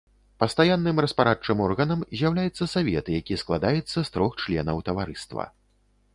Пастаянным 0.43 1.01
распарадчым 1.05 1.57
органам 1.65 1.99
з'яўляецца 2.21 2.69
савет, 2.73 3.13
які 3.19 3.39
складаецца 3.43 3.97
з 4.01 4.05
трох 4.17 4.31
членаў 4.43 4.77
таварыства. 4.91 5.43